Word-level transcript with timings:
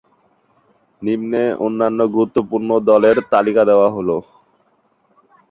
নিম্নে 1.01 1.43
অন্যান্য 1.65 1.99
গুরুত্বপূর্ণ 2.15 2.69
দলের 2.89 3.17
তালিকা 3.31 3.63
দেওয়া 3.69 3.89
হল। 3.95 4.09